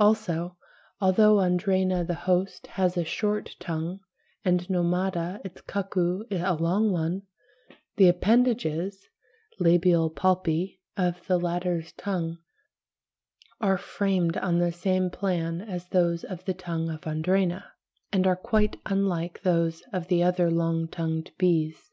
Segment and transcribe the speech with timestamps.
[0.00, 0.56] Also,
[0.98, 4.00] although Andrena the host has a short tongue,
[4.42, 7.24] and Nomada, its cuckoo, a long one,
[7.96, 9.08] the appendages
[9.60, 12.38] (labial palpi) of the latter's tongue
[13.60, 17.64] are framed on the same plan as those of the tongue of Andrena,
[18.10, 21.92] and are quite unlike those of the other long tongued bees.